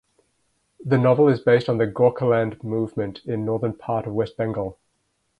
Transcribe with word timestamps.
The 0.83 0.97
novel 0.97 1.27
is 1.27 1.41
based 1.41 1.69
on 1.69 1.77
the 1.77 1.85
Gorkhaland 1.85 2.63
movement 2.63 3.21
in 3.25 3.45
northern 3.45 3.73
part 3.73 4.07
of 4.07 4.13
West 4.15 4.35
Bengal. 4.35 4.79